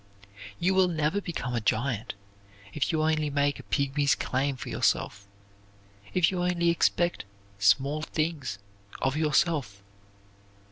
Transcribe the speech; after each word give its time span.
You 0.59 0.73
will 0.73 0.87
never 0.87 1.21
become 1.21 1.53
a 1.53 1.61
giant 1.61 2.15
if 2.73 2.91
you 2.91 3.03
only 3.03 3.29
make 3.29 3.59
a 3.59 3.63
pygmy's 3.63 4.15
claim 4.15 4.55
for 4.57 4.67
yourself; 4.67 5.27
if 6.15 6.31
you 6.31 6.41
only 6.41 6.71
expect 6.71 7.23
small 7.59 8.01
things 8.01 8.57
of 8.99 9.15
yourself. 9.15 9.83